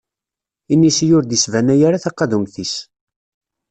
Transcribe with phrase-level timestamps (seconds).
[0.73, 2.75] Inisi ur d-isbanay ara taqadumt-is.